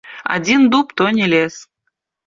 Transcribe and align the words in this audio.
Адзін 0.35 0.65
дуб 0.75 0.97
то 1.03 1.13
не 1.21 1.31
лес. 1.37 1.63